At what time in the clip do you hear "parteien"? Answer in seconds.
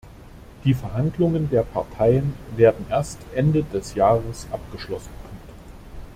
1.61-2.33